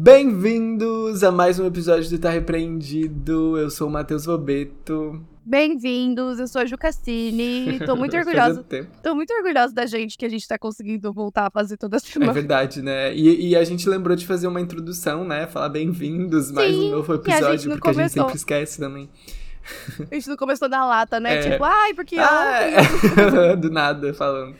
[0.00, 3.58] Bem-vindos a mais um episódio do Tá Repreendido.
[3.58, 5.20] Eu sou o Matheus Robeto.
[5.44, 7.80] Bem-vindos, eu sou a Ju Cassini.
[7.84, 8.64] Tô muito orgulhosa.
[9.02, 12.30] Tô muito orgulhosa da gente que a gente tá conseguindo voltar a fazer toda semana.
[12.30, 13.12] É verdade, né?
[13.12, 15.48] E, e a gente lembrou de fazer uma introdução, né?
[15.48, 18.00] Falar bem-vindos, mais um novo episódio, a porque começou.
[18.00, 19.10] a gente sempre esquece também.
[20.10, 21.36] A gente não começou na lata, né?
[21.36, 21.50] É.
[21.50, 23.56] Tipo, ai, porque ah, é.
[23.56, 24.56] Do nada, falando.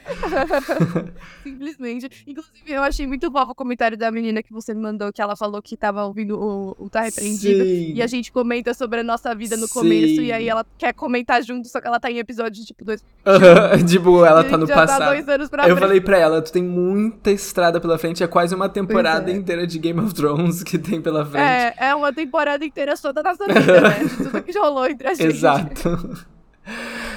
[1.43, 2.25] Simplesmente.
[2.27, 5.37] Inclusive, eu achei muito fofo o comentário da menina que você me mandou, que ela
[5.37, 7.65] falou que tava ouvindo o, o Tá Repreendido.
[7.65, 7.93] Sim.
[7.95, 9.75] E a gente comenta sobre a nossa vida no Sim.
[9.75, 10.21] começo.
[10.21, 13.05] E aí ela quer comentar junto, só que ela tá em episódio tipo dois.
[13.89, 14.99] tipo, ela tá no tá passado.
[15.01, 15.81] Tá dois anos pra eu frente.
[15.81, 18.23] falei pra ela, tu tem muita estrada pela frente.
[18.23, 19.35] É quase uma temporada é.
[19.35, 21.45] inteira de Game of Thrones que tem pela frente.
[21.45, 24.09] É, é uma temporada inteira toda da nossa vida, né?
[24.17, 25.27] Tudo que rolou entre a gente.
[25.27, 26.27] Exato.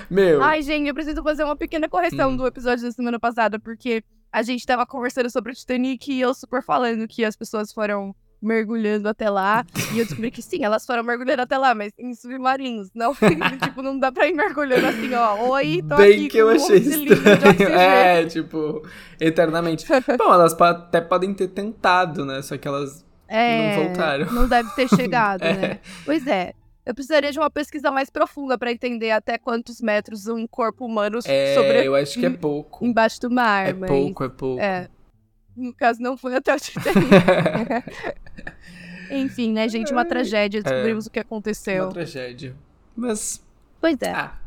[0.10, 0.42] Meu.
[0.42, 2.38] Ai, gente, eu preciso fazer uma pequena correção hum.
[2.38, 6.34] do episódio da semana passada, porque a gente tava conversando sobre o Titanic e eu
[6.34, 9.66] super falando que as pessoas foram mergulhando até lá.
[9.94, 12.90] e eu descobri que sim, elas foram mergulhando até lá, mas em submarinos.
[12.94, 13.14] Não,
[13.62, 15.50] tipo, não dá pra ir mergulhando assim, ó.
[15.50, 17.72] Oi, tô Bem aqui que eu achei estranho.
[17.72, 18.84] É, tipo,
[19.20, 19.86] eternamente.
[20.18, 22.42] Bom, elas até podem ter tentado, né?
[22.42, 24.32] Só que elas é, não voltaram.
[24.32, 25.54] Não deve ter chegado, é.
[25.54, 25.80] né?
[26.06, 26.54] Pois é.
[26.92, 31.20] Eu precisaria de uma pesquisa mais profunda para entender até quantos metros um corpo humano
[31.24, 31.88] é, sobre.
[31.88, 32.86] Eu acho que é pouco.
[32.86, 33.70] Embaixo do mar.
[33.70, 33.90] É mas...
[33.90, 34.62] pouco, é pouco.
[34.62, 34.90] É.
[35.56, 37.10] No caso, não foi até o Titanic.
[39.10, 39.94] Enfim, né, gente?
[39.94, 40.62] Uma tragédia.
[40.62, 41.86] Descobrimos é, o que aconteceu.
[41.86, 42.58] Uma tragédia.
[42.94, 43.42] Mas.
[43.80, 44.12] Pois é.
[44.12, 44.38] Ah,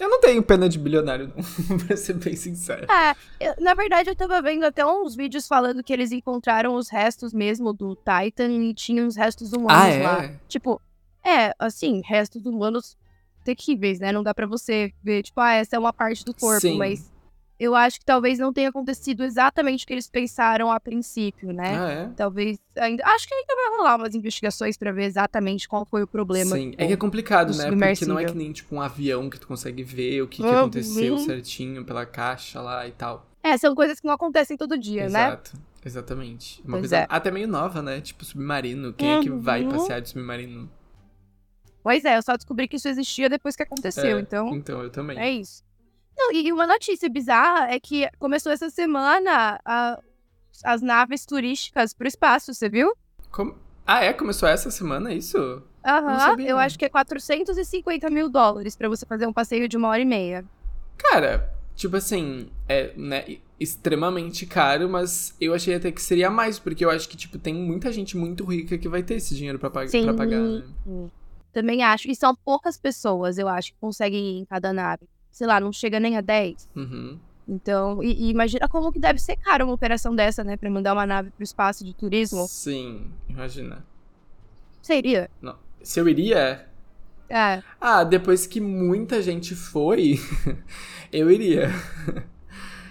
[0.00, 2.86] eu não tenho pena de bilionário, não, pra ser bem sincero.
[2.90, 6.88] É, eu, na verdade eu tava vendo até uns vídeos falando que eles encontraram os
[6.88, 10.02] restos mesmo do Titan e tinham os restos humanos ah, é?
[10.02, 10.30] lá.
[10.48, 10.80] Tipo,
[11.24, 12.96] é, assim, restos humanos
[13.44, 14.12] terríveis, né?
[14.12, 16.78] Não dá para você ver, tipo, ah, essa é uma parte do corpo, Sim.
[16.78, 17.12] mas
[17.58, 21.78] eu acho que talvez não tenha acontecido exatamente o que eles pensaram a princípio, né?
[21.78, 22.08] Ah, é?
[22.16, 23.04] Talvez ainda.
[23.06, 26.56] Acho que ainda vai rolar umas investigações para ver exatamente qual foi o problema.
[26.56, 27.70] Sim, é que é complicado, né?
[27.70, 30.48] Porque não é que nem, tipo, um avião que tu consegue ver o que, que
[30.48, 33.26] aconteceu certinho pela caixa lá e tal.
[33.42, 35.12] É, são coisas que não acontecem todo dia, Exato.
[35.12, 35.28] né?
[35.28, 35.74] Exato.
[35.86, 36.62] Exatamente.
[36.62, 37.06] Uma pois coisa é.
[37.10, 38.00] até meio nova, né?
[38.00, 38.94] Tipo, submarino.
[38.94, 39.18] Quem uhum.
[39.18, 39.70] é que vai uhum.
[39.70, 40.68] passear de submarino?
[41.84, 44.48] Pois é, eu só descobri que isso existia depois que aconteceu, é, então.
[44.54, 45.18] Então, eu também.
[45.18, 45.62] É isso.
[46.16, 50.00] Não, e uma notícia bizarra é que começou essa semana a,
[50.64, 52.96] as naves turísticas pro espaço, você viu?
[53.30, 53.54] Como?
[53.86, 54.14] Ah, é?
[54.14, 55.62] Começou essa semana isso?
[55.84, 59.76] Aham, uhum, eu acho que é 450 mil dólares para você fazer um passeio de
[59.76, 60.42] uma hora e meia.
[60.96, 66.82] Cara, tipo assim, é né, extremamente caro, mas eu achei até que seria mais, porque
[66.82, 69.68] eu acho que, tipo, tem muita gente muito rica que vai ter esse dinheiro pra,
[69.68, 70.16] pag Sim.
[70.16, 70.62] pagar, né?
[71.54, 72.10] Também acho.
[72.10, 75.08] E são poucas pessoas, eu acho, que conseguem ir em cada nave.
[75.30, 76.68] Sei lá, não chega nem a 10.
[76.74, 77.18] Uhum.
[77.46, 80.56] Então, e, e, imagina como que deve ser caro uma operação dessa, né?
[80.56, 82.46] Pra mandar uma nave pro espaço de turismo.
[82.48, 83.84] Sim, imagina.
[84.82, 85.30] Você iria?
[85.40, 85.56] Não.
[85.82, 86.66] Se eu iria?
[87.28, 87.62] É.
[87.80, 90.18] Ah, depois que muita gente foi,
[91.12, 91.70] eu iria.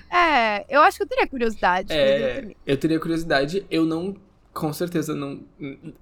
[0.09, 1.91] É, eu acho que eu teria curiosidade.
[1.91, 3.66] É, eu teria curiosidade.
[3.69, 4.16] Eu não
[4.53, 5.40] com certeza não.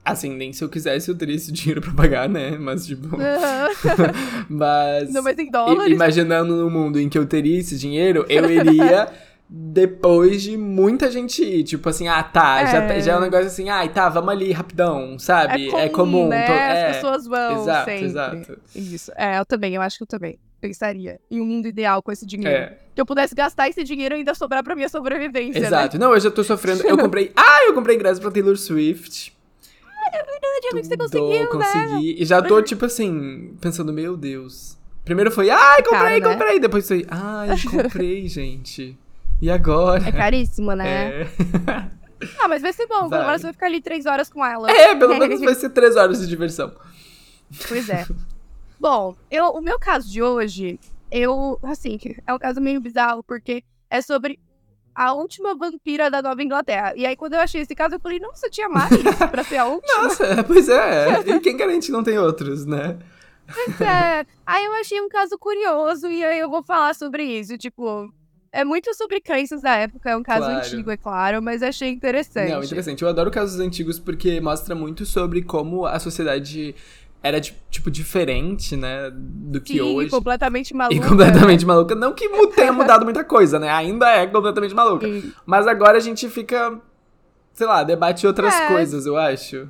[0.04, 2.58] Assim, nem se eu quisesse eu teria esse dinheiro pra pagar, né?
[2.58, 3.08] Mas, tipo.
[4.50, 5.12] mas.
[5.14, 5.94] Não, mas em dólares.
[5.94, 9.10] Imaginando no mundo em que eu teria esse dinheiro, eu iria.
[9.54, 11.66] Depois de muita gente ir.
[11.66, 12.68] Tipo assim, ah, tá, é.
[12.68, 15.68] Já, já é um negócio assim, ai, ah, tá, vamos ali rapidão, sabe?
[15.68, 16.48] É comum, é comum né?
[16.48, 16.90] Tô, é.
[16.90, 18.06] As pessoas vão exato, sempre.
[18.06, 19.12] Exato, Isso.
[19.18, 22.26] É, eu também, eu acho que eu também pensaria em um mundo ideal com esse
[22.26, 22.56] dinheiro.
[22.56, 22.78] É.
[22.96, 25.60] Que eu pudesse gastar esse dinheiro e ainda sobrar pra minha sobrevivência.
[25.60, 25.68] Né?
[25.68, 25.98] Exato.
[25.98, 26.06] Né?
[26.06, 26.84] Não, eu já tô sofrendo.
[26.84, 27.34] Eu comprei.
[27.36, 29.36] ah, eu comprei ingresso pra Taylor Swift.
[29.86, 32.14] Ah, é verdade, amigo, você conseguiu, consegui.
[32.14, 32.22] Né?
[32.22, 34.78] E já tô, tipo assim, pensando, meu Deus.
[35.04, 36.22] Primeiro foi, ai, comprei, Cara, né?
[36.22, 36.60] comprei.
[36.60, 38.98] Depois foi, ai, comprei, gente.
[39.42, 40.08] E agora?
[40.08, 41.22] É caríssimo, né?
[41.22, 41.28] É.
[42.40, 43.10] ah, mas vai ser bom.
[43.10, 43.20] Vai.
[43.20, 44.70] Pelo menos você vai ficar ali três horas com ela.
[44.70, 46.72] É, pelo menos vai ser três horas de diversão.
[47.68, 48.06] Pois é.
[48.80, 50.80] Bom, eu, o meu caso de hoje,
[51.12, 54.40] eu, assim, é um caso meio bizarro, porque é sobre
[54.94, 56.94] a última vampira da Nova Inglaterra.
[56.96, 58.92] E aí, quando eu achei esse caso, eu falei, nossa, tinha mais
[59.32, 60.04] pra ser a última.
[60.04, 61.20] Nossa, pois é.
[61.26, 63.00] E quem garante que não tem outros, né?
[63.54, 64.26] Pois é.
[64.46, 67.58] Aí eu achei um caso curioso e aí eu vou falar sobre isso.
[67.58, 68.14] Tipo,
[68.52, 70.60] é muito sobre crenças da época, é um caso claro.
[70.60, 72.52] antigo, é claro, mas achei interessante.
[72.52, 73.02] Não, interessante.
[73.02, 76.76] Eu adoro casos antigos porque mostra muito sobre como a sociedade
[77.24, 80.08] era, tipo, diferente, né, do que Sim, hoje.
[80.08, 80.96] E completamente maluca.
[80.96, 81.96] E completamente maluca.
[81.96, 83.70] Não que tenha mudado muita coisa, né?
[83.70, 85.08] Ainda é completamente maluca.
[85.08, 85.32] Sim.
[85.46, 86.80] Mas agora a gente fica,
[87.54, 88.68] sei lá, debate outras é.
[88.68, 89.70] coisas, eu acho.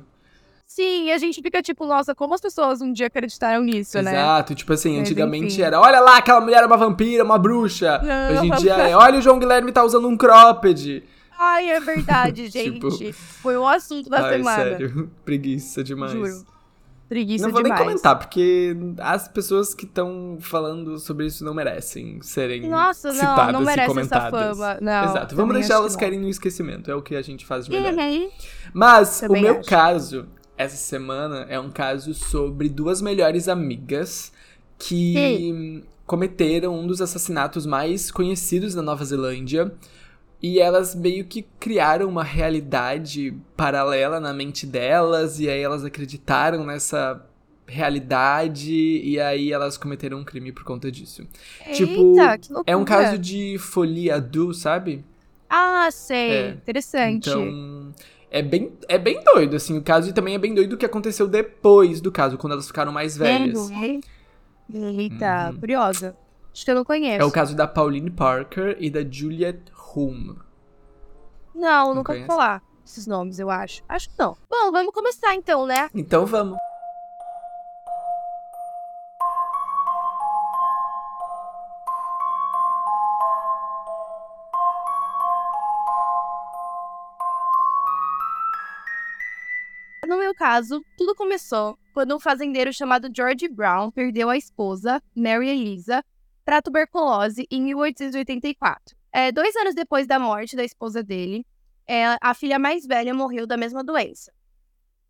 [0.74, 4.04] Sim, e a gente fica tipo, nossa, como as pessoas um dia acreditaram nisso, Exato.
[4.16, 4.22] né?
[4.22, 7.98] Exato, tipo assim, antigamente era, olha lá, aquela mulher é uma vampira, uma bruxa.
[7.98, 11.04] Não, Hoje em dia é, olha o João Guilherme tá usando um cropped.
[11.38, 12.88] Ai, é verdade, gente.
[12.88, 14.62] Tipo, Foi o assunto da Ai, semana.
[14.64, 15.10] sério.
[15.26, 16.12] Preguiça demais.
[16.12, 16.46] Juro.
[17.06, 17.78] Preguiça não vou demais.
[17.78, 23.14] nem comentar, porque as pessoas que estão falando sobre isso não merecem serem Nossa, não,
[23.14, 24.56] citadas não e merece essa comentadas.
[24.56, 24.78] fama.
[24.80, 25.36] Não, Exato.
[25.36, 26.90] Vamos deixar elas caírem no esquecimento.
[26.90, 27.92] É o que a gente faz de melhor.
[27.92, 28.30] Uhum.
[28.72, 29.68] Mas Também o meu acho.
[29.68, 30.26] caso,
[30.56, 34.32] essa semana, é um caso sobre duas melhores amigas
[34.78, 39.72] que cometeram um dos assassinatos mais conhecidos da Nova Zelândia.
[40.42, 46.66] E elas meio que criaram uma realidade paralela na mente delas, e aí elas acreditaram
[46.66, 47.24] nessa
[47.64, 51.24] realidade, e aí elas cometeram um crime por conta disso.
[51.72, 52.64] Tipo, Eita, que loucura.
[52.66, 55.04] É um caso de folia do, sabe?
[55.48, 56.30] Ah, sei.
[56.30, 56.48] É.
[56.50, 57.30] Interessante.
[57.30, 57.94] Então,
[58.32, 60.86] é bem, é bem doido, assim, o caso, e também é bem doido o que
[60.86, 63.70] aconteceu depois do caso, quando elas ficaram mais velhas.
[64.72, 65.60] Eita, Uhum.
[65.60, 66.16] curiosa.
[66.52, 67.20] Acho que eu não conheço.
[67.22, 69.60] É o caso da Pauline Parker e da Juliet
[69.94, 70.36] Hume.
[71.54, 73.82] Não, Não nunca ouvi falar esses nomes, eu acho.
[73.88, 74.36] Acho que não.
[74.50, 75.88] Bom, vamos começar então, né?
[75.94, 76.58] Então vamos.
[90.32, 96.02] No caso, tudo começou quando um fazendeiro chamado George Brown perdeu a esposa, Mary Elisa,
[96.42, 98.96] para tuberculose em 1884.
[99.12, 101.44] É, dois anos depois da morte da esposa dele,
[101.86, 104.32] é, a filha mais velha morreu da mesma doença.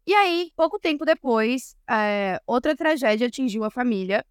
[0.05, 4.27] E aí, pouco tempo depois, é, outra tragédia atingiu a família.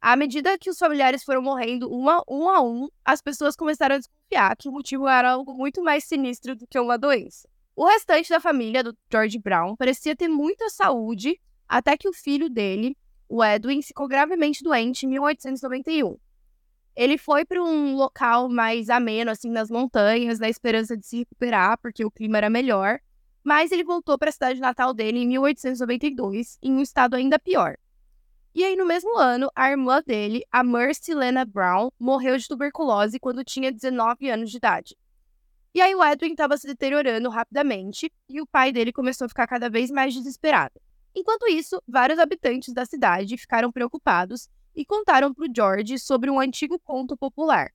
[0.00, 3.98] À medida que os familiares foram morrendo uma, um a um, as pessoas começaram a
[3.98, 7.48] desconfiar que o motivo era algo muito mais sinistro do que uma doença.
[7.76, 11.38] O restante da família do George Brown parecia ter muita saúde,
[11.68, 12.96] até que o filho dele,
[13.28, 16.16] o Edwin, ficou gravemente doente em 1891.
[16.96, 21.78] Ele foi para um local mais ameno, assim, nas montanhas, na esperança de se recuperar,
[21.78, 22.98] porque o clima era melhor.
[23.44, 27.76] Mas ele voltou para a cidade natal dele em 1892, em um estado ainda pior.
[28.54, 33.20] E aí, no mesmo ano, a irmã dele, a Mercy Lena Brown, morreu de tuberculose
[33.20, 34.96] quando tinha 19 anos de idade.
[35.74, 39.46] E aí, o Edwin estava se deteriorando rapidamente e o pai dele começou a ficar
[39.46, 40.80] cada vez mais desesperado.
[41.14, 46.38] Enquanto isso, vários habitantes da cidade ficaram preocupados e contaram para o George sobre um
[46.38, 47.72] antigo conto popular.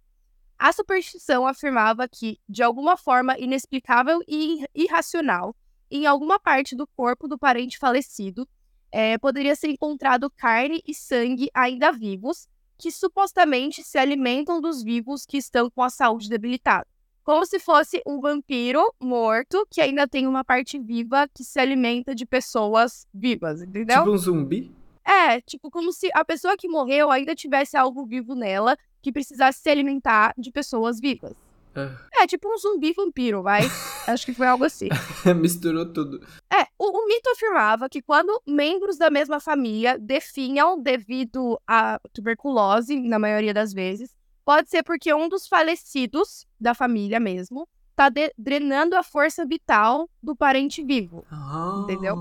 [0.59, 5.55] A superstição afirmava que, de alguma forma inexplicável e irracional,
[5.89, 8.47] em alguma parte do corpo do parente falecido,
[8.91, 12.47] eh, poderia ser encontrado carne e sangue ainda vivos,
[12.77, 16.87] que supostamente se alimentam dos vivos que estão com a saúde debilitada.
[17.23, 22.15] Como se fosse um vampiro morto que ainda tem uma parte viva que se alimenta
[22.15, 23.99] de pessoas vivas, entendeu?
[23.99, 24.75] Tipo um zumbi?
[25.05, 29.59] É, tipo, como se a pessoa que morreu ainda tivesse algo vivo nela que precisasse
[29.59, 31.33] se alimentar de pessoas vivas.
[31.75, 33.61] Ah, É, tipo um zumbi vampiro, vai.
[34.07, 34.89] Acho que foi algo assim.
[35.39, 36.19] Misturou tudo.
[36.51, 42.99] É, o, o mito afirmava que quando membros da mesma família definham devido à tuberculose,
[42.99, 44.13] na maioria das vezes,
[44.45, 50.35] pode ser porque um dos falecidos da família mesmo tá drenando a força vital do
[50.35, 51.25] parente vivo.
[51.31, 52.15] Ah, Entendeu?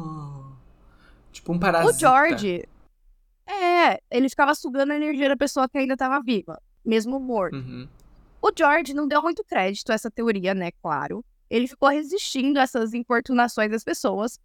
[1.33, 1.95] Tipo um parasita.
[1.95, 2.69] O George,
[3.47, 7.57] é, ele ficava sugando a energia da pessoa que ainda estava viva, mesmo morto.
[7.57, 7.89] Uhum.
[8.43, 10.71] O George não deu muito crédito a essa teoria, né?
[10.83, 11.25] Claro.
[11.49, 14.39] Ele ficou resistindo a essas importunações das pessoas.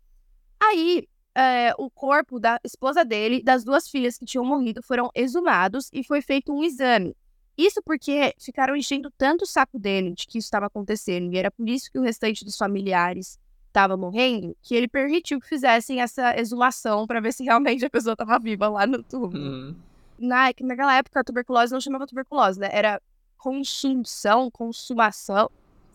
[0.59, 5.89] Aí, é, o corpo da esposa dele, das duas filhas que tinham morrido, foram exumados
[5.93, 7.15] e foi feito um exame.
[7.57, 11.49] Isso porque ficaram enchendo tanto o saco dele de que isso estava acontecendo, e era
[11.49, 16.37] por isso que o restante dos familiares estava morrendo, que ele permitiu que fizessem essa
[16.39, 19.37] exumação para ver se realmente a pessoa estava viva lá no túmulo.
[19.37, 19.75] Uhum.
[20.17, 22.69] Na, que naquela época a tuberculose não chamava tuberculose, né?
[22.71, 23.01] Era
[23.37, 25.49] consunção, consumação,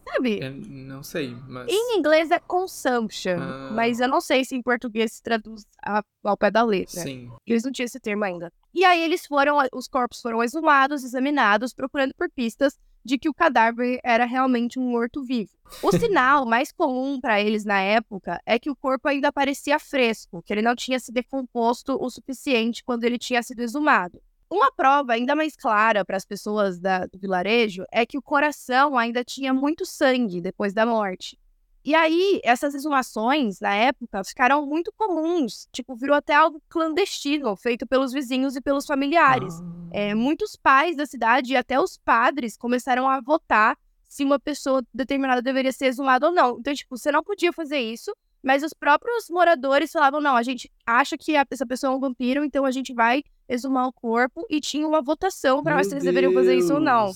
[0.07, 0.39] sabe?
[0.43, 1.69] Eu não sei, mas.
[1.71, 3.71] Em inglês é consumption, Ah.
[3.75, 7.01] mas eu não sei se em português se traduz a- ao pé da letra.
[7.03, 7.31] Sim.
[7.47, 8.53] Eles não tinham esse termo ainda.
[8.75, 13.35] E aí eles foram, os corpos foram exumados, examinados, procurando por pistas de que o
[13.35, 15.51] cadáver era realmente um morto-vivo.
[15.83, 20.43] O sinal mais comum para eles na época é que o corpo ainda parecia fresco,
[20.43, 24.21] que ele não tinha se decomposto o suficiente quando ele tinha sido exumado.
[24.53, 28.99] Uma prova ainda mais clara para as pessoas da- do vilarejo é que o coração
[28.99, 31.39] ainda tinha muito sangue depois da morte.
[31.85, 35.67] E aí, essas exumações, na época, ficaram muito comuns.
[35.73, 39.55] Tipo, virou até algo clandestino, feito pelos vizinhos e pelos familiares.
[39.61, 39.65] Ah.
[39.93, 44.83] É, muitos pais da cidade e até os padres começaram a votar se uma pessoa
[44.93, 46.59] determinada deveria ser exumada ou não.
[46.59, 50.71] Então, tipo, você não podia fazer isso, mas os próprios moradores falavam: não, a gente
[50.85, 54.45] acha que essa pessoa é um vampiro, então a gente vai exumar o corpo.
[54.51, 57.13] E tinha uma votação para ver se eles deveriam fazer isso ou não.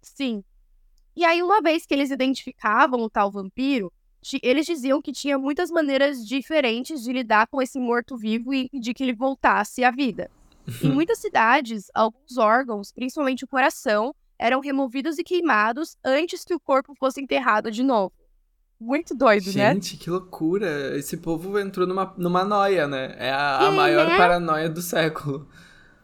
[0.00, 0.44] Sim.
[1.14, 3.92] E aí, uma vez que eles identificavam o tal vampiro,
[4.42, 9.02] eles diziam que tinha muitas maneiras diferentes de lidar com esse morto-vivo e impedir que
[9.02, 10.30] ele voltasse à vida.
[10.82, 16.60] em muitas cidades, alguns órgãos, principalmente o coração, eram removidos e queimados antes que o
[16.60, 18.12] corpo fosse enterrado de novo.
[18.78, 19.74] Muito doido, Gente, né?
[19.74, 20.96] Gente, que loucura.
[20.96, 23.14] Esse povo entrou numa, numa noia, né?
[23.16, 24.16] É a, a maior né?
[24.16, 25.48] paranoia do século.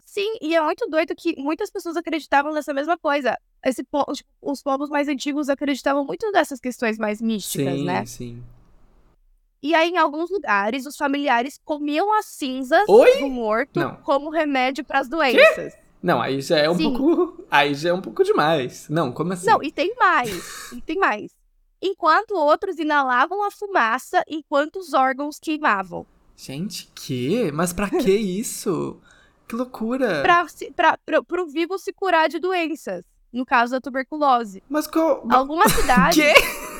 [0.09, 3.37] Sim, e é muito doido que muitas pessoas acreditavam nessa mesma coisa.
[3.63, 4.07] Esse, tipo,
[4.41, 8.07] os povos mais antigos acreditavam muito nessas questões mais místicas, sim, né?
[8.07, 8.45] Sim, sim.
[9.63, 13.19] E aí, em alguns lugares, os familiares comiam as cinzas Oi?
[13.19, 13.97] do morto Não.
[13.97, 15.75] como remédio para as doenças.
[15.75, 15.81] Quê?
[16.03, 16.95] Não, aí já é um Sim.
[16.95, 17.45] pouco.
[17.51, 18.89] Aí já é um pouco demais.
[18.89, 19.47] Não, como assim?
[19.47, 20.73] Não, e tem mais.
[20.73, 21.33] e tem mais.
[21.83, 26.07] Enquanto outros inalavam a fumaça enquanto os órgãos queimavam.
[26.35, 27.53] Gente, que?
[27.53, 28.99] Mas pra que isso?
[29.49, 30.21] Que loucura!
[30.23, 33.03] Pra, pra, pra, pro vivo se curar de doenças.
[33.33, 34.63] No caso da tuberculose.
[34.69, 35.27] Mas qual.
[35.31, 36.17] Algumas cidades.
[36.19, 36.33] Quê?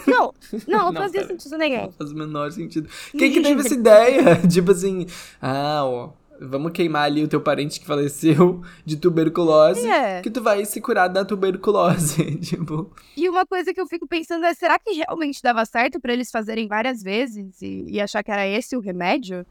[0.07, 0.33] Não,
[0.67, 1.27] não, não Não, fazia pera.
[1.33, 1.83] sentido nenhum.
[1.83, 2.89] Não faz o menor sentido.
[3.11, 4.37] Quem que teve essa ideia?
[4.49, 5.07] tipo assim,
[5.43, 6.11] ah, ó,
[6.41, 10.23] vamos queimar ali o teu parente que faleceu de tuberculose, É.
[10.23, 12.37] que tu vai se curar da tuberculose.
[12.41, 16.15] tipo, E uma coisa que eu fico pensando é, será que realmente dava certo pra
[16.15, 19.45] eles fazerem várias vezes e, e achar que era esse o remédio?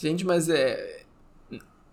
[0.00, 1.03] gente, mas é.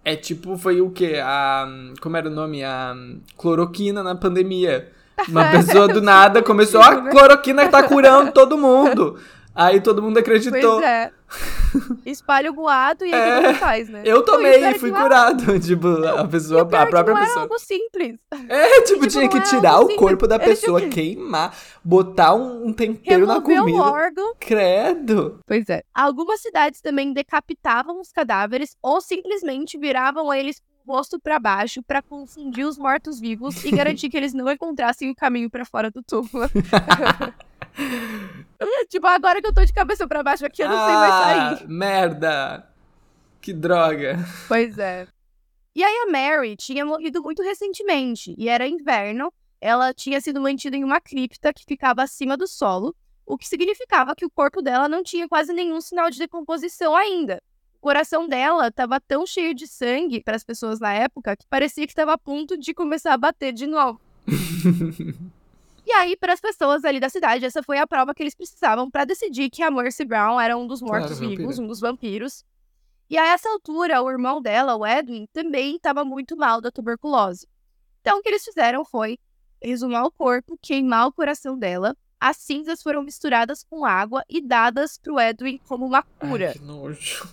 [0.03, 1.19] É tipo, foi o quê?
[1.23, 1.67] A.
[2.01, 2.63] Como era o nome?
[2.63, 2.95] A
[3.37, 4.91] cloroquina na pandemia.
[5.27, 9.17] Uma pessoa do nada começou, a cloroquina tá curando todo mundo.
[9.53, 10.79] Aí todo mundo acreditou.
[10.79, 11.11] Pois é.
[12.05, 13.41] Espalha o boato e aí É.
[13.41, 14.01] mundo faz, né?
[14.05, 15.59] Eu tomei e é fui que é- curado.
[15.59, 17.41] Tipo, a pessoa, a é que própria não era pessoa.
[17.43, 18.15] algo simples.
[18.49, 22.73] É, tipo, tipo, tinha que tirar o corpo da pessoa, que- queimar, botar um, um
[22.73, 23.83] tempero na Remover o comida.
[23.83, 24.33] órgão.
[24.39, 25.39] Credo.
[25.45, 25.83] Pois é.
[25.93, 31.81] Algumas cidades também decapitavam os cadáveres ou simplesmente viravam eles com o rosto pra baixo
[31.83, 36.01] pra confundir os mortos-vivos e garantir que eles não encontrassem o caminho pra fora do
[36.03, 36.49] túmulo.
[38.89, 41.63] tipo, agora que eu tô de cabeça pra baixo aqui, eu não sei mais sair.
[41.63, 42.67] Ah, merda.
[43.41, 44.19] Que droga.
[44.47, 45.07] Pois é.
[45.75, 49.33] E aí a Mary tinha morrido muito recentemente e era inverno.
[49.59, 54.15] Ela tinha sido mantida em uma cripta que ficava acima do solo, o que significava
[54.15, 57.41] que o corpo dela não tinha quase nenhum sinal de decomposição ainda.
[57.75, 61.85] O coração dela estava tão cheio de sangue para as pessoas na época que parecia
[61.85, 63.99] que estava a ponto de começar a bater de novo.
[65.85, 68.89] E aí, para as pessoas ali da cidade, essa foi a prova que eles precisavam
[68.89, 72.45] para decidir que a Mercy Brown era um dos mortos-vivos, um dos vampiros.
[73.09, 77.47] E a essa altura, o irmão dela, o Edwin, também estava muito mal da tuberculose.
[77.99, 79.17] Então, o que eles fizeram foi
[79.61, 81.95] resumar o corpo, queimar o coração dela.
[82.19, 86.47] As cinzas foram misturadas com água e dadas pro Edwin como uma cura.
[86.47, 87.27] Ai, que nojo.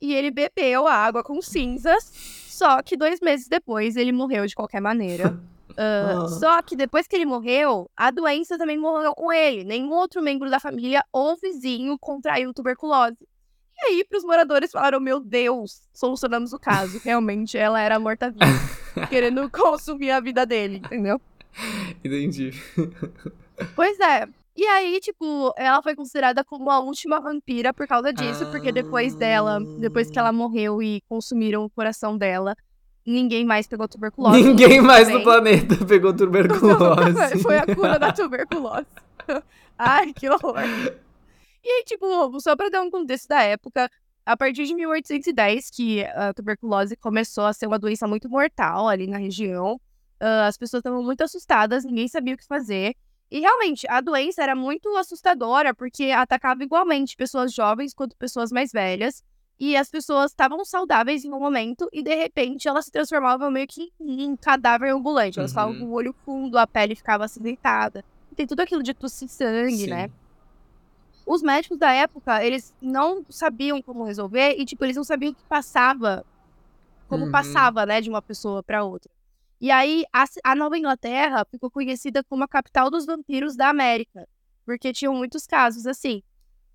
[0.00, 2.04] E ele bebeu a água com cinzas,
[2.48, 5.38] só que dois meses depois ele morreu de qualquer maneira.
[5.76, 6.28] Ah, Ah.
[6.28, 9.64] Só que depois que ele morreu, a doença também morreu com ele.
[9.64, 13.16] Nenhum outro membro da família ou vizinho contraiu tuberculose.
[13.78, 16.98] E aí, pros moradores falaram: Meu Deus, solucionamos o caso.
[17.04, 18.46] Realmente, ela era morta-viva,
[19.10, 21.20] querendo consumir a vida dele, entendeu?
[22.02, 22.52] Entendi.
[23.74, 24.26] Pois é.
[24.56, 29.14] E aí, tipo, ela foi considerada como a última vampira por causa disso, porque depois
[29.14, 32.56] dela, depois que ela morreu e consumiram o coração dela,
[33.06, 34.42] ninguém mais pegou tuberculose.
[34.42, 37.38] Ninguém mais no planeta pegou tuberculose.
[37.42, 38.86] Foi a cura da tuberculose.
[39.78, 40.58] Ai, que horror.
[41.64, 43.90] E aí, tipo, só pra dar um contexto da época,
[44.24, 49.06] a partir de 1810, que a tuberculose começou a ser uma doença muito mortal ali
[49.06, 49.80] na região,
[50.20, 52.94] ah, as pessoas estavam muito assustadas, ninguém sabia o que fazer.
[53.30, 58.70] E realmente, a doença era muito assustadora, porque atacava igualmente pessoas jovens quanto pessoas mais
[58.72, 59.22] velhas.
[59.58, 63.66] E as pessoas estavam saudáveis em um momento e de repente elas se transformavam meio
[63.66, 65.38] que em cadáver ambulante.
[65.38, 65.80] Elas ficavam Uhum.
[65.80, 68.04] com o olho fundo, a pele ficava acidentada.
[68.34, 69.86] Tem tudo aquilo de tossir sangue, Sim.
[69.88, 70.08] né?
[71.24, 75.34] Os médicos da época, eles não sabiam como resolver e, tipo, eles não sabiam o
[75.34, 76.24] que passava,
[77.08, 77.30] como Uhum.
[77.32, 79.10] passava, né, de uma pessoa pra outra.
[79.60, 84.28] E aí, a, a Nova Inglaterra ficou conhecida como a capital dos vampiros da América,
[84.64, 86.22] porque tinham muitos casos assim.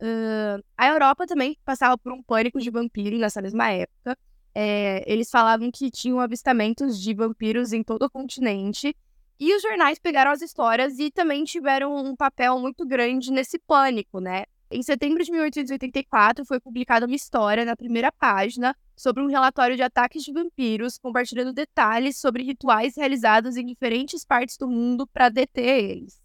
[0.01, 4.17] Ahn, a Europa também passava por um pânico de vampiro nessa mesma época.
[4.53, 8.95] É, eles falavam que tinham avistamentos de vampiros em todo o continente.
[9.39, 14.19] E os jornais pegaram as histórias e também tiveram um papel muito grande nesse pânico,
[14.19, 14.43] né?
[14.69, 19.81] Em setembro de 1884, foi publicada uma história na primeira página sobre um relatório de
[19.83, 25.89] ataques de vampiros, compartilhando detalhes sobre rituais realizados em diferentes partes do mundo para deter
[25.89, 26.21] eles.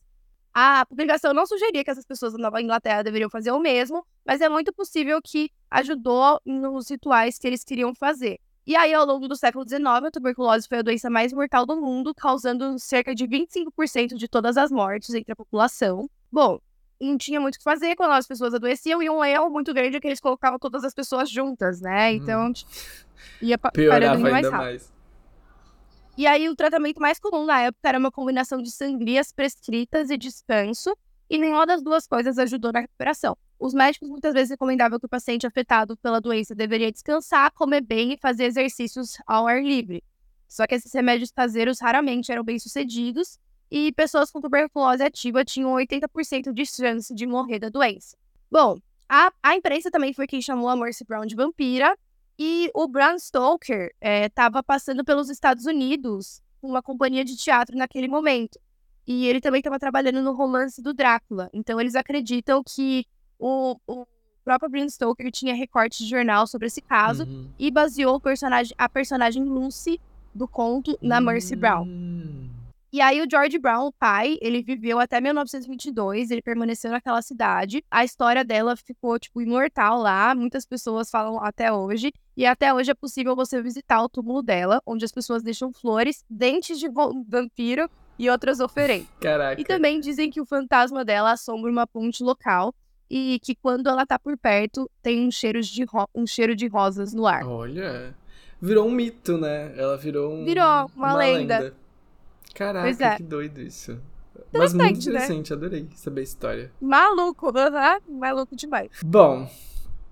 [0.59, 4.41] A publicação não sugeria que essas pessoas da Nova Inglaterra deveriam fazer o mesmo, mas
[4.41, 8.41] é muito possível que ajudou nos rituais que eles queriam fazer.
[8.67, 11.77] E aí, ao longo do século XIX, a tuberculose foi a doença mais mortal do
[11.77, 16.09] mundo, causando cerca de 25% de todas as mortes entre a população.
[16.33, 16.59] Bom,
[16.99, 19.99] não tinha muito o que fazer quando as pessoas adoeciam, e um erro muito grande
[19.99, 22.13] é que eles colocavam todas as pessoas juntas, né?
[22.13, 22.15] Hum.
[22.15, 22.53] Então, hum.
[23.43, 24.53] ia parando mais rápido.
[24.53, 24.96] Mais.
[26.17, 30.17] E aí, o tratamento mais comum na época era uma combinação de sangrias prescritas e
[30.17, 30.97] descanso,
[31.29, 33.37] e nenhuma das duas coisas ajudou na recuperação.
[33.59, 38.15] Os médicos muitas vezes recomendavam que o paciente afetado pela doença deveria descansar, comer bem
[38.15, 40.03] e fazer exercícios ao ar livre.
[40.49, 43.39] Só que esses remédios caseiros raramente eram bem-sucedidos
[43.71, 48.17] e pessoas com tuberculose ativa tinham 80% de chance de morrer da doença.
[48.51, 51.97] Bom, a, a imprensa também foi quem chamou a Mercy Brown de vampira
[52.39, 57.77] e o Bram Stoker estava é, passando pelos Estados Unidos com uma companhia de teatro
[57.77, 58.59] naquele momento.
[59.07, 61.49] E ele também estava trabalhando no romance do Drácula.
[61.53, 63.07] Então eles acreditam que
[63.39, 64.07] o, o
[64.45, 67.49] próprio Bram Stoker tinha recorte de jornal sobre esse caso uhum.
[67.59, 70.01] e baseou personagem, a personagem Lucy
[70.35, 71.61] do conto na Mercy uhum.
[71.61, 71.87] Brown.
[72.93, 77.85] E aí o George Brown, o pai, ele viveu até 1922, ele permaneceu naquela cidade.
[77.91, 82.13] A história dela ficou, tipo, imortal lá, muitas pessoas falam até hoje.
[82.37, 86.25] E até hoje é possível você visitar o túmulo dela, onde as pessoas deixam flores,
[86.31, 86.89] dentes de
[87.29, 89.09] vampiro e outras oferendas.
[89.21, 89.61] Caraca.
[89.61, 92.75] E também dizem que o fantasma dela assombra uma ponte local
[93.11, 97.13] e que quando ela tá por perto tem um cheiro de, um cheiro de rosas
[97.13, 97.47] no ar.
[97.47, 98.15] Olha,
[98.61, 99.73] virou um mito, né?
[99.77, 101.59] Ela virou um, Virou uma, uma lenda.
[101.59, 101.86] lenda.
[102.57, 103.17] Caraca, é.
[103.17, 104.01] que doido isso.
[104.53, 105.57] Mas muito interessante, né?
[105.57, 106.73] adorei saber a história.
[106.81, 108.01] Maluco, né?
[108.09, 108.91] Maluco demais.
[109.05, 109.49] Bom,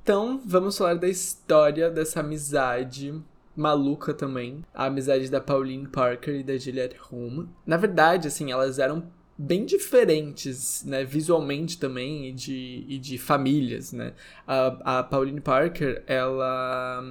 [0.02, 3.14] então vamos falar da história dessa amizade
[3.56, 4.62] maluca também.
[4.74, 7.48] A amizade da Pauline Parker e da Juliette Hume.
[7.66, 9.04] Na verdade, assim, elas eram
[9.36, 14.12] bem diferentes, né, visualmente também e de, e de famílias, né.
[14.46, 17.02] A, a Pauline Parker, ela...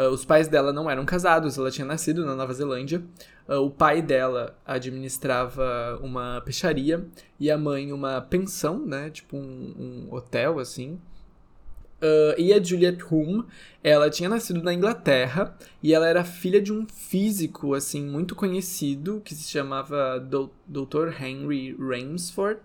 [0.00, 3.02] Uh, os pais dela não eram casados, ela tinha nascido na Nova Zelândia.
[3.46, 7.06] Uh, o pai dela administrava uma peixaria
[7.38, 10.98] e a mãe uma pensão, né, tipo um, um hotel, assim.
[12.00, 13.44] Uh, e a Juliet Hume,
[13.84, 19.20] ela tinha nascido na Inglaterra e ela era filha de um físico, assim, muito conhecido,
[19.22, 20.18] que se chamava
[20.66, 21.22] Dr.
[21.22, 22.58] Henry Rainsford,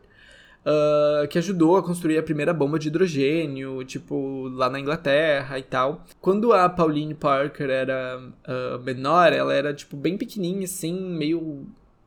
[0.66, 5.64] uh, que ajudou a construir a primeira bomba de hidrogênio, tipo, lá na Inglaterra e
[5.64, 6.04] tal.
[6.20, 11.66] Quando a Pauline Parker era uh, menor, ela era, tipo, bem pequenininha, assim, meio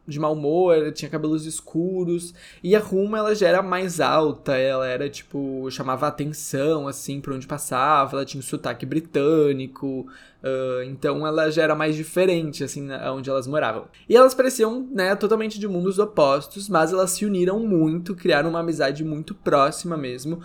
[0.08, 2.32] de mau humor, tinha cabelos escuros.
[2.64, 7.34] E a Ruma, ela já era mais alta, ela era, tipo, chamava atenção, assim, por
[7.34, 10.06] onde passava, ela tinha um sotaque britânico,
[10.42, 13.84] uh, então ela já era mais diferente, assim, onde elas moravam.
[14.08, 18.60] E elas pareciam, né, totalmente de mundos opostos, mas elas se uniram muito, criaram uma
[18.60, 20.40] amizade muito próxima mesmo.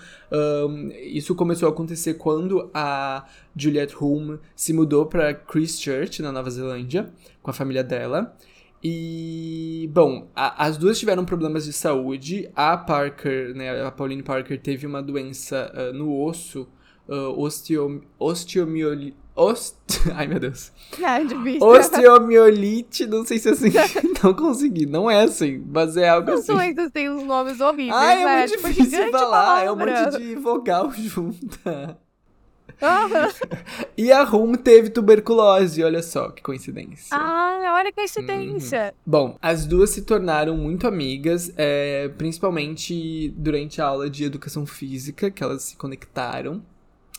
[1.04, 7.12] Isso começou a acontecer quando a Juliette Hume se mudou para Christchurch, na Nova Zelândia,
[7.41, 8.36] com a família dela.
[8.84, 12.50] E, bom, a, as duas tiveram problemas de saúde.
[12.54, 16.67] A Parker, né, a Pauline Parker teve uma doença uh, no osso,
[17.08, 19.15] uh, osteo, osteomiolite.
[19.36, 19.78] Ost...
[20.13, 20.72] Ai, meu Deus.
[21.02, 21.65] É, difícil.
[21.65, 23.72] Osteomiolite, não sei se é assim.
[24.24, 26.52] não consegui, não é assim, mas é algo assim.
[26.52, 28.38] As doenças têm uns nomes horríveis, Ah, é né?
[28.39, 31.98] muito tipo, difícil falar, é um monte de vogal junta.
[33.98, 37.15] e a Rum teve tuberculose, olha só que coincidência.
[37.15, 38.86] Ah, olha que coincidência.
[38.86, 39.02] Uhum.
[39.06, 45.32] Bom, as duas se tornaram muito amigas, é, principalmente durante a aula de educação física,
[45.32, 46.62] que elas se conectaram.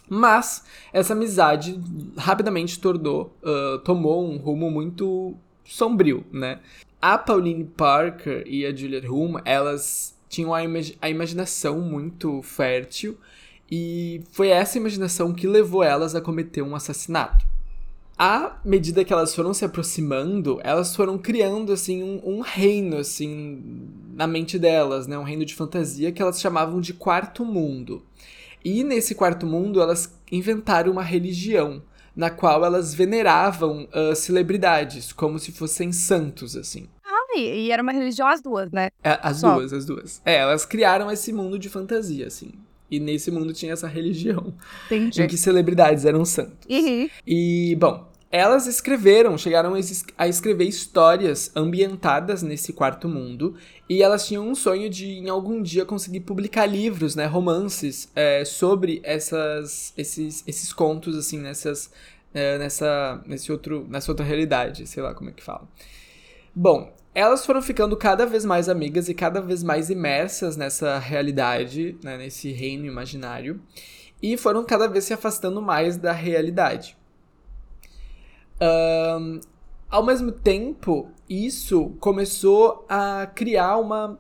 [0.09, 1.81] Mas essa amizade
[2.16, 6.61] rapidamente tornou, uh, tomou um rumo muito sombrio, né?
[7.00, 13.16] A Pauline Parker e a Juliet Hume, elas tinham a, imag a imaginação muito fértil
[13.76, 17.44] e foi essa imaginação que levou elas a cometer um assassinato.
[18.16, 23.90] À medida que elas foram se aproximando, elas foram criando assim um, um, reino assim
[24.14, 25.18] na mente delas, né?
[25.18, 28.06] Um reino de fantasia que elas chamavam de quarto mundo.
[28.64, 31.82] E nesse quarto mundo elas inventaram uma religião
[32.14, 36.87] na qual elas veneravam uh, celebridades como se fossem santos assim.
[37.04, 38.90] Ah, e era uma religião as duas, né?
[39.02, 39.56] É, as Só.
[39.56, 40.22] duas, as duas.
[40.24, 42.52] É, elas criaram esse mundo de fantasia assim.
[42.94, 44.54] E nesse mundo tinha essa religião.
[44.87, 45.22] Entendi.
[45.22, 46.66] Em que celebridades eram santos.
[46.68, 47.09] Uhum.
[47.26, 49.74] E, bom, elas escreveram, chegaram
[50.18, 53.57] a escrever histórias ambientadas nesse quarto mundo.
[53.88, 57.26] E elas tinham um sonho de, em algum dia, conseguir publicar livros, né?
[57.26, 61.90] Romances é, sobre essas, esses, esses contos, assim, nessas.
[62.33, 65.68] É, nessa, nesse outro, nessa outra realidade, sei lá como é que fala.
[66.52, 71.96] Bom, elas foram ficando cada vez mais amigas e cada vez mais imersas nessa realidade,
[72.03, 73.61] né, nesse reino imaginário,
[74.22, 76.96] e foram cada vez se afastando mais da realidade.
[78.61, 79.40] Um,
[79.88, 84.18] ao mesmo tempo, isso começou a criar uma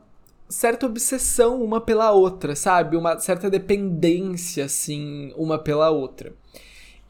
[0.48, 2.96] certa obsessão uma pela outra, sabe?
[2.96, 6.32] Uma certa dependência, assim, uma pela outra.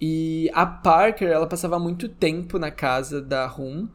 [0.01, 3.89] E a Parker, ela passava muito tempo na casa da Rum,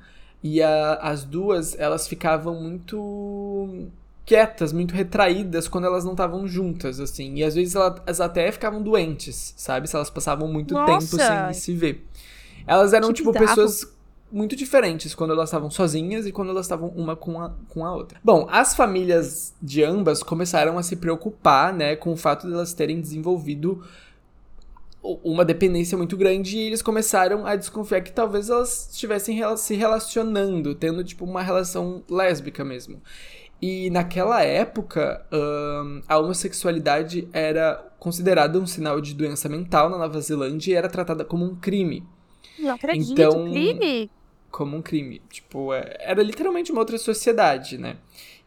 [0.43, 3.87] e a, as duas, elas ficavam muito
[4.25, 7.35] quietas, muito retraídas quando elas não estavam juntas, assim.
[7.35, 9.87] E às vezes elas até ficavam doentes, sabe?
[9.87, 11.17] Se elas passavam muito Nossa.
[11.17, 12.07] tempo sem se ver.
[12.67, 13.47] Elas eram, que tipo, bizarro.
[13.47, 13.91] pessoas
[14.31, 17.95] muito diferentes quando elas estavam sozinhas e quando elas estavam uma com a, com a
[17.95, 18.19] outra.
[18.23, 22.73] Bom, as famílias de ambas começaram a se preocupar, né, com o fato de elas
[22.73, 23.83] terem desenvolvido
[25.01, 30.75] uma dependência muito grande e eles começaram a desconfiar que talvez elas estivessem se relacionando,
[30.75, 33.01] tendo tipo uma relação lésbica mesmo.
[33.61, 40.19] E naquela época, um, a homossexualidade era considerada um sinal de doença mental na Nova
[40.21, 42.05] Zelândia e era tratada como um crime.
[42.57, 44.09] Não acredito, então, crime?
[44.49, 45.21] Como um crime.
[45.29, 47.97] Tipo, é, era literalmente uma outra sociedade, né?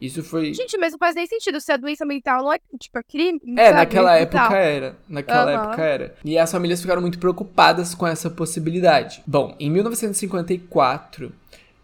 [0.02, 0.52] Isso foi.
[0.52, 1.60] Gente, mas não faz nem sentido.
[1.60, 3.40] Se a doença mental não é, tipo, é crime.
[3.56, 3.76] É, sabe?
[3.76, 4.56] naquela época mental.
[4.56, 4.96] era.
[5.08, 5.64] Naquela uhum.
[5.64, 6.14] época era.
[6.24, 9.22] E as famílias ficaram muito preocupadas com essa possibilidade.
[9.24, 11.32] Bom, em 1954,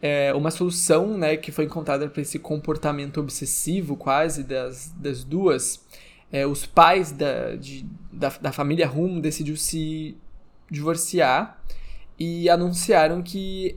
[0.02, 5.86] é, uma solução né, que foi encontrada para esse comportamento obsessivo quase das, das duas,
[6.32, 10.16] é, os pais da, de, da, da família Rum decidiu se
[10.68, 11.62] divorciar
[12.18, 13.76] e anunciaram que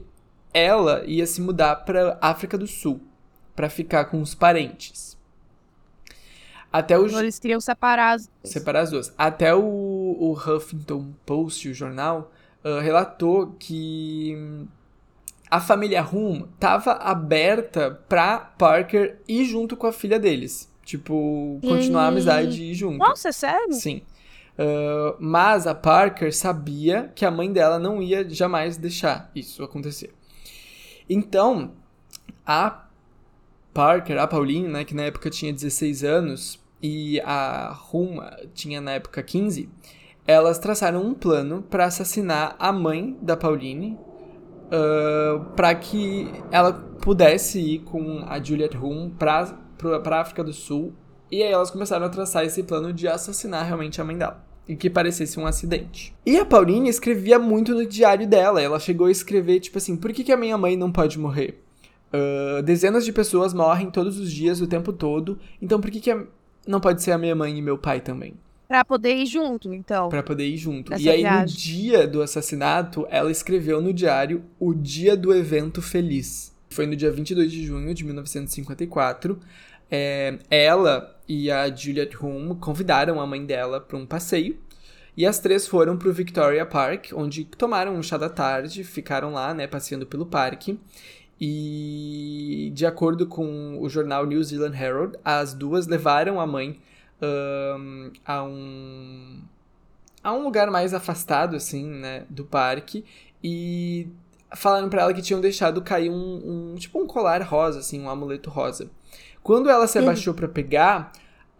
[0.52, 3.00] ela ia se mudar para África do Sul
[3.62, 5.16] para ficar com os parentes.
[6.72, 8.52] Até o eles queriam separar as duas.
[8.52, 9.14] Separar as duas.
[9.16, 12.32] Até o, o Huffington Post, o jornal,
[12.64, 14.66] uh, relatou que
[15.48, 20.68] a família Rum tava aberta pra Parker ir junto com a filha deles.
[20.84, 22.04] Tipo, continuar e...
[22.06, 22.98] a amizade e ir junto.
[22.98, 23.74] Nossa, é sério?
[23.74, 24.02] Sim.
[24.58, 30.12] Uh, mas a Parker sabia que a mãe dela não ia jamais deixar isso acontecer.
[31.08, 31.74] Então,
[32.44, 32.86] a
[33.72, 38.18] Parker, a Pauline, né, que na época tinha 16 anos, e a Rum
[38.52, 39.68] tinha na época 15,
[40.26, 43.98] elas traçaram um plano para assassinar a mãe da Pauline,
[44.66, 49.54] uh, para que ela pudesse ir com a Juliet Rum para
[50.04, 50.92] a África do Sul.
[51.30, 54.44] E aí elas começaram a traçar esse plano de assassinar realmente a mãe dela.
[54.68, 56.14] E que parecesse um acidente.
[56.24, 58.62] E a Pauline escrevia muito no diário dela.
[58.62, 61.60] Ela chegou a escrever, tipo assim, por que, que a minha mãe não pode morrer?
[62.12, 65.38] Uh, dezenas de pessoas morrem todos os dias, o tempo todo.
[65.60, 66.24] Então por que, que a...
[66.66, 68.34] não pode ser a minha mãe e meu pai também?
[68.68, 70.08] Pra poder ir junto, então.
[70.08, 70.92] Pra poder ir junto.
[70.98, 71.54] E aí, viagem.
[71.54, 76.54] no dia do assassinato, ela escreveu no diário o dia do evento feliz.
[76.70, 79.38] Foi no dia 22 de junho de 1954.
[79.90, 84.58] É, ela e a Juliet Hume convidaram a mãe dela para um passeio.
[85.14, 89.52] E as três foram pro Victoria Park, onde tomaram um chá da tarde, ficaram lá,
[89.52, 90.80] né, passeando pelo parque.
[91.44, 96.78] E, de acordo com o jornal New Zealand Herald, as duas levaram a mãe
[97.20, 99.40] um, a um
[100.22, 103.04] a um lugar mais afastado assim, né, do parque
[103.42, 104.06] e
[104.54, 108.08] falaram para ela que tinham deixado cair um, um, tipo um colar rosa assim, um
[108.08, 108.88] amuleto rosa.
[109.42, 111.10] Quando ela se abaixou para pegar,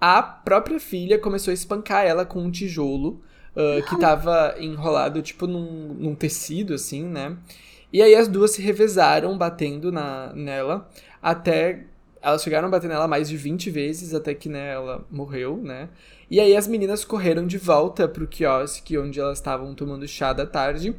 [0.01, 3.21] a própria filha começou a espancar ela com um tijolo
[3.57, 7.37] uh, que tava enrolado tipo num, num tecido assim, né?
[7.93, 10.89] E aí as duas se revezaram batendo na, nela
[11.21, 11.85] até
[12.23, 15.89] elas chegaram a bater nela mais de 20 vezes até que né, ela morreu, né?
[16.31, 20.47] E aí as meninas correram de volta pro quiosque onde elas estavam tomando chá da
[20.47, 20.95] tarde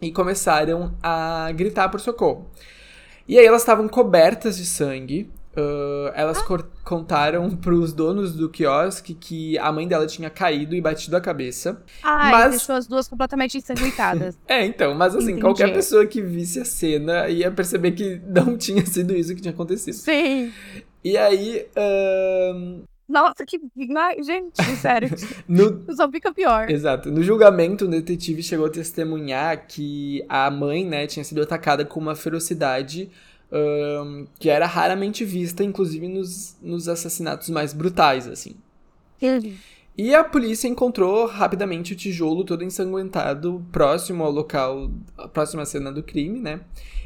[0.00, 2.48] e começaram a gritar por socorro.
[3.26, 6.64] E aí elas estavam cobertas de sangue, Uh, elas ah.
[6.82, 11.82] contaram pros donos do quiosque que a mãe dela tinha caído e batido a cabeça.
[12.02, 12.50] Ai, mas...
[12.52, 14.38] deixou as duas completamente ensanguentadas.
[14.48, 15.42] é, então, mas assim, Entendi.
[15.42, 19.52] qualquer pessoa que visse a cena ia perceber que não tinha sido isso que tinha
[19.52, 19.94] acontecido.
[19.94, 20.50] Sim.
[21.04, 21.66] E aí.
[21.76, 22.84] Uh...
[23.06, 23.60] Nossa, que.
[24.24, 25.10] Gente, sério.
[25.46, 25.84] no...
[25.94, 26.70] Só fica pior.
[26.70, 27.10] Exato.
[27.10, 32.00] No julgamento, o detetive chegou a testemunhar que a mãe, né, tinha sido atacada com
[32.00, 33.10] uma ferocidade
[33.52, 38.56] um, que era raramente vista, inclusive nos, nos assassinatos mais brutais, assim.
[39.96, 44.90] E a polícia encontrou rapidamente o tijolo todo ensanguentado próximo ao local,
[45.34, 46.60] próximo à cena do crime, né?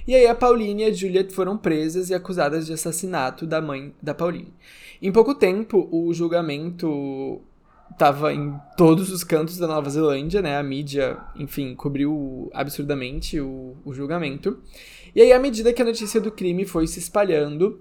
[0.07, 3.93] E aí a Pauline e a Juliet foram presas e acusadas de assassinato da mãe
[4.01, 4.55] da Pauline.
[5.03, 7.41] Em pouco tempo, o julgamento
[7.91, 10.57] estava em todos os cantos da Nova Zelândia, né?
[10.57, 14.59] A mídia, enfim, cobriu absurdamente o, o julgamento.
[15.17, 17.81] E aí, à medida que a notícia do crime foi se espalhando,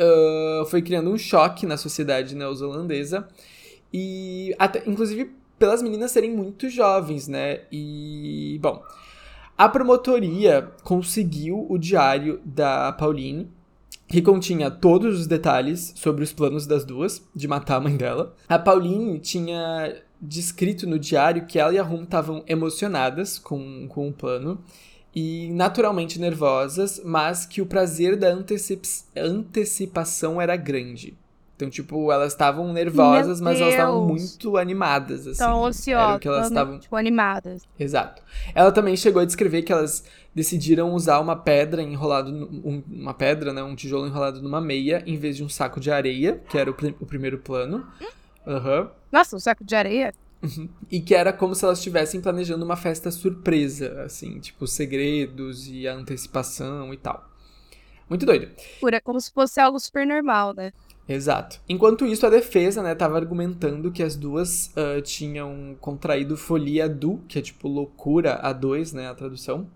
[0.00, 3.28] uh, foi criando um choque na sociedade neozelandesa.
[3.94, 7.60] E, até, inclusive, pelas meninas serem muito jovens, né?
[7.70, 8.82] E, bom,
[9.58, 13.48] A promotoria conseguiu o diário da Pauline,
[14.06, 18.34] que continha todos os detalhes sobre os planos das duas de matar a mãe dela.
[18.48, 24.08] A Pauline tinha descrito no diário que ela e a Rum estavam emocionadas com, com
[24.08, 24.62] o plano
[25.16, 31.16] e naturalmente nervosas, mas que o prazer da antecip antecipação era grande.
[31.56, 35.30] Então, tipo, elas estavam nervosas, mas elas estavam muito animadas, assim.
[35.30, 37.62] Estão ansiosas, que elas estavam tipo, animadas.
[37.80, 38.22] Exato.
[38.54, 43.54] Ela também chegou a descrever que elas decidiram usar uma pedra enrolado, um, uma pedra,
[43.54, 46.70] né, um tijolo enrolado numa meia, em vez de um saco de areia, que era
[46.70, 47.86] o, o primeiro plano.
[48.46, 48.88] Uhum.
[49.10, 50.12] Nossa, um saco de areia?
[50.42, 50.68] Uhum.
[50.90, 55.88] E que era como se elas estivessem planejando uma festa surpresa, assim, tipo, segredos e
[55.88, 57.28] a antecipação e tal.
[58.08, 58.48] Muito doido.
[58.80, 60.72] Pura, como se fosse algo super normal, né?
[61.08, 61.60] Exato.
[61.68, 67.20] Enquanto isso, a defesa, né, tava argumentando que as duas uh, tinham contraído folia do,
[67.28, 69.68] que é tipo loucura a dois, né, a tradução,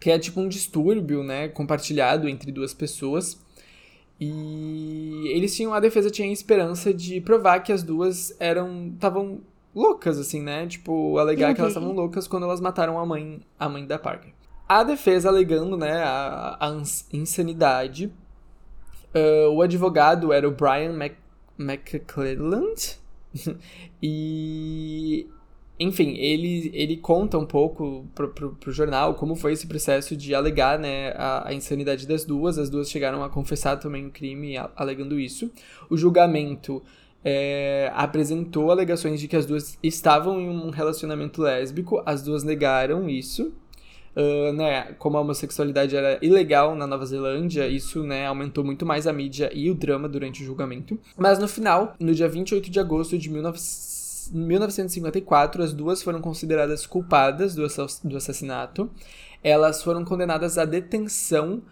[0.00, 3.40] que é tipo um distúrbio, né, compartilhado entre duas pessoas.
[4.20, 9.40] E eles tinham, a defesa tinha esperança de provar que as duas eram, estavam
[9.74, 11.54] loucas, assim, né, tipo, alegar uhum.
[11.54, 11.80] que elas uhum.
[11.80, 14.32] estavam loucas quando elas mataram a mãe, a mãe da Parker.
[14.68, 16.82] A defesa alegando, né, a, a
[17.12, 18.12] insanidade
[19.14, 21.16] Uh, o advogado era o Brian Mc,
[21.58, 22.96] McClelland.
[24.02, 25.26] e.
[25.80, 30.32] Enfim, ele, ele conta um pouco pro, pro, pro, jornal como foi esse processo de
[30.32, 32.56] alegar né, a, a, insanidade das duas.
[32.56, 35.50] As duas chegaram a confessar também o crime alegando isso.
[35.90, 36.80] O julgamento
[37.24, 42.02] é, apresentou alegações de que as duas estavam em um relacionamento lésbico.
[42.04, 43.52] As duas negaram isso.
[44.14, 49.06] Uh, né, como a homossexualidade era ilegal na Nova Zelândia, isso né, aumentou muito mais
[49.06, 50.98] a mídia e o drama durante o julgamento.
[51.16, 57.54] Mas no final, no dia 28 de agosto de 1954, as duas foram consideradas culpadas
[57.54, 57.66] do,
[58.04, 58.90] do assassinato.
[59.42, 61.62] Elas foram condenadas à detenção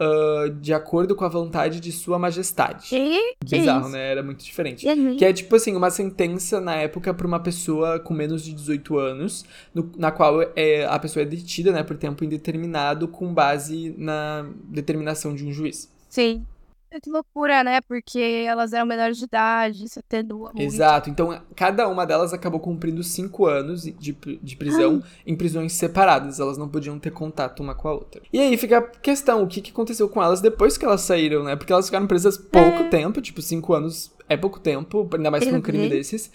[0.00, 2.88] uh, de acordo com a vontade de Sua Majestade.
[2.92, 3.34] E?
[3.44, 4.10] Bizarro, né?
[4.10, 4.86] Era muito diferente.
[4.86, 5.16] Uhum.
[5.16, 8.98] Que é tipo assim, uma sentença na época para uma pessoa com menos de 18
[8.98, 13.94] anos, no, na qual é, a pessoa é detida, né, por tempo indeterminado com base
[13.98, 15.90] na determinação de um juiz.
[16.08, 16.44] Sim.
[16.92, 17.80] É que loucura, né?
[17.82, 20.60] Porque elas eram menores de idade, isso atenua muito.
[20.60, 21.08] Exato.
[21.08, 25.08] Então, cada uma delas acabou cumprindo cinco anos de, de prisão ah.
[25.24, 26.40] em prisões separadas.
[26.40, 28.20] Elas não podiam ter contato uma com a outra.
[28.32, 31.44] E aí fica a questão, o que, que aconteceu com elas depois que elas saíram,
[31.44, 31.54] né?
[31.54, 32.88] Porque elas ficaram presas pouco é.
[32.88, 36.32] tempo, tipo, cinco anos é pouco tempo, ainda mais pra um crime desses.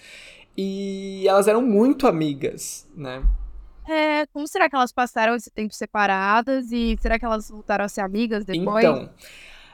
[0.56, 3.22] E elas eram muito amigas, né?
[3.86, 6.72] É, como será que elas passaram esse tempo separadas?
[6.72, 8.82] E será que elas voltaram a ser amigas depois?
[8.82, 9.10] Então...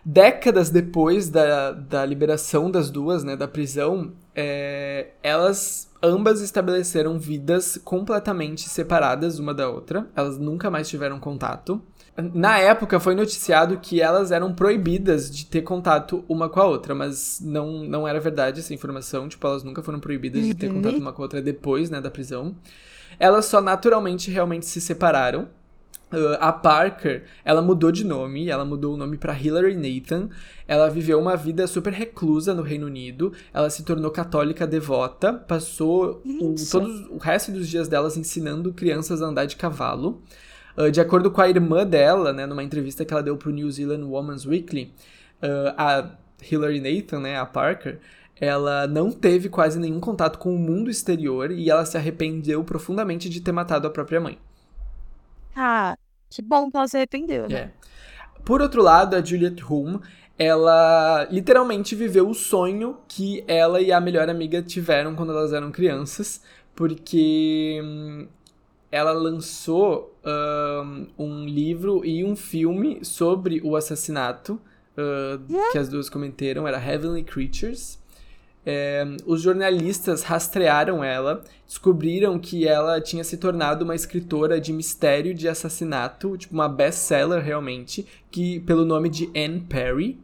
[0.04, 7.78] Décadas depois da, da liberação das duas, né, da prisão, é, elas ambas estabeleceram vidas
[7.84, 10.08] completamente separadas uma da outra.
[10.16, 11.80] Elas nunca mais tiveram contato.
[12.34, 16.94] Na época foi noticiado que elas eram proibidas de ter contato uma com a outra,
[16.94, 19.28] mas não, não era verdade essa informação.
[19.28, 20.74] Tipo, elas nunca foram proibidas de ter uhum.
[20.74, 22.54] contato uma com a outra depois, né, da prisão.
[23.18, 25.48] Elas só naturalmente realmente se separaram.
[26.40, 30.28] A Parker, ela mudou de nome, ela mudou o nome para Hilary Nathan.
[30.68, 33.32] Ela viveu uma vida super reclusa no Reino Unido.
[33.52, 39.22] Ela se tornou católica devota, passou o, todos, o resto dos dias delas ensinando crianças
[39.22, 40.22] a andar de cavalo.
[40.76, 43.70] Uh, de acordo com a irmã dela, né, numa entrevista que ela deu pro New
[43.70, 44.92] Zealand Women's Weekly,
[45.42, 46.10] uh, a
[46.50, 47.98] Hilary Nathan, né, a Parker,
[48.40, 53.28] ela não teve quase nenhum contato com o mundo exterior e ela se arrependeu profundamente
[53.28, 54.38] de ter matado a própria mãe.
[55.54, 55.96] Ah,
[56.32, 57.54] que bom que ela se arrependeu, né?
[57.56, 57.70] É.
[58.44, 60.00] Por outro lado, a Juliet Hume,
[60.38, 65.70] ela literalmente viveu o sonho que ela e a melhor amiga tiveram quando elas eram
[65.70, 66.42] crianças,
[66.74, 68.26] porque hum,
[68.90, 74.60] ela lançou um, um, livro e um filme sobre o assassinato
[74.96, 78.01] uh, que as duas cometeram, era Heavenly Creatures.
[78.64, 85.34] É, os jornalistas rastrearam ela, descobriram que ela tinha se tornado uma escritora de mistério
[85.34, 90.18] de assassinato, tipo uma best-seller realmente, que pelo nome de Anne Perry.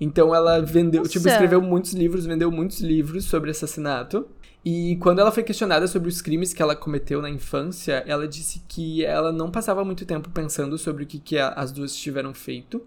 [0.00, 1.12] Então ela vendeu, Nossa.
[1.12, 4.26] tipo, escreveu muitos livros, vendeu muitos livros sobre assassinato.
[4.64, 8.60] E quando ela foi questionada sobre os crimes que ela cometeu na infância, ela disse
[8.68, 12.82] que ela não passava muito tempo pensando sobre o que, que as duas tiveram feito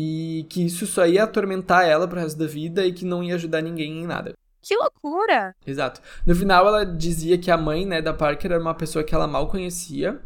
[0.00, 3.34] e que isso só ia atormentar ela pro resto da vida e que não ia
[3.34, 4.32] ajudar ninguém em nada.
[4.62, 5.56] Que loucura!
[5.66, 6.00] Exato.
[6.24, 9.26] No final, ela dizia que a mãe, né, da Parker era uma pessoa que ela
[9.26, 10.20] mal conhecia.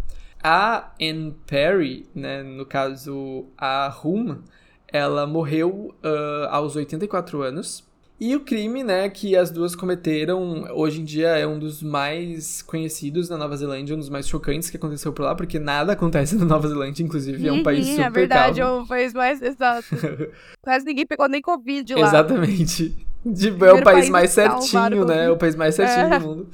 [0.45, 4.43] A Anne Perry, né, no caso, a Hum,
[4.87, 7.83] ela morreu uh, aos 84 anos.
[8.25, 12.63] E o crime, né, que as duas cometeram, hoje em dia é um dos mais
[12.63, 16.37] conhecidos na Nova Zelândia, um dos mais chocantes que aconteceu por lá, porque nada acontece
[16.37, 18.79] na Nova Zelândia, inclusive, é um país super É verdade, calmo.
[18.79, 19.43] é o país mais.
[19.43, 19.89] Exato.
[20.63, 22.01] Quase ninguém pegou nem Covid lá.
[22.07, 22.95] Exatamente.
[23.37, 25.23] Tipo, é o país país mais certinho, né?
[25.25, 26.19] pelo O país mais certinho É.
[26.19, 26.49] do mundo.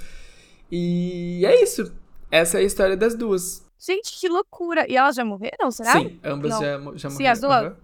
[0.72, 1.92] E é isso.
[2.30, 3.62] Essa é a história das duas.
[3.78, 4.86] Gente, que loucura.
[4.90, 5.92] E elas já morreram, será?
[5.92, 6.60] Sim, ambas Não.
[6.62, 7.32] já, já Sim, morreram.
[7.32, 7.64] as duas?
[7.64, 7.76] Aham.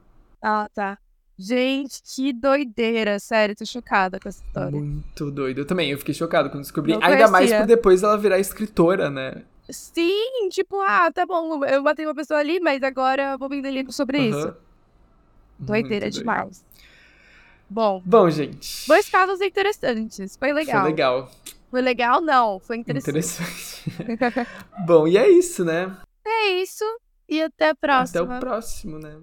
[0.43, 0.99] Ah, tá.
[1.39, 3.19] Gente, que doideira.
[3.19, 4.79] Sério, tô chocada com essa história.
[4.79, 5.59] Muito doido.
[5.59, 6.93] Eu também, eu fiquei chocado quando descobri.
[6.93, 9.43] Não Ainda mais por depois ela virar escritora, né?
[9.69, 13.71] Sim, tipo, ah, tá bom, eu matei uma pessoa ali, mas agora eu vou vender
[13.71, 14.39] livro sobre isso.
[14.39, 14.57] Aham.
[15.59, 16.19] Doideira Muito doido.
[16.19, 16.65] demais.
[17.69, 18.87] Bom, Bom, gente.
[18.87, 20.37] dois casos interessantes.
[20.37, 20.83] Foi legal.
[20.83, 21.31] Foi legal.
[21.71, 22.61] Foi legal, não.
[22.61, 23.11] Foi interessante.
[23.11, 24.49] Interessante.
[24.87, 25.97] Bom, e é isso, né?
[26.25, 26.85] é isso.
[27.29, 28.23] E até a próxima.
[28.23, 29.17] Até o próximo, né?